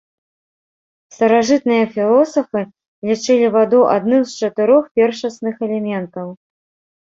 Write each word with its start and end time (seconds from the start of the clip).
Старажытныя 1.15 1.83
філосафы 1.97 2.63
лічылі 3.09 3.51
ваду 3.57 3.79
адным 3.97 4.21
з 4.31 4.47
чатырох 4.47 4.83
першасных 4.97 5.55
элементаў. 5.69 6.27